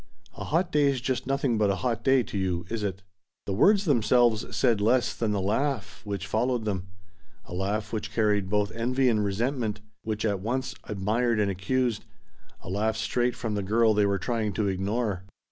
"A 0.35 0.45
hot 0.45 0.71
day's 0.71 0.99
just 0.99 1.27
nothing 1.27 1.59
but 1.59 1.69
a 1.69 1.75
hot 1.75 2.03
day 2.03 2.23
to 2.23 2.35
you, 2.35 2.65
is 2.71 2.81
it?" 2.81 3.03
The 3.45 3.53
words 3.53 3.85
themselves 3.85 4.43
said 4.57 4.81
less 4.81 5.13
than 5.13 5.31
the 5.31 5.39
laugh 5.39 6.01
which 6.05 6.25
followed 6.25 6.65
them 6.65 6.87
a 7.45 7.53
laugh 7.53 7.93
which 7.93 8.11
carried 8.11 8.49
both 8.49 8.71
envy 8.71 9.09
and 9.09 9.23
resentment, 9.23 9.79
which 10.03 10.25
at 10.25 10.39
once 10.39 10.73
admired 10.85 11.39
and 11.39 11.51
accused, 11.51 12.03
a 12.61 12.69
laugh 12.71 12.97
straight 12.97 13.35
from 13.35 13.53
the 13.53 13.61
girl 13.61 13.93
they 13.93 14.07
were 14.07 14.17
trying 14.17 14.53
to 14.53 14.67
ignore. 14.67 15.21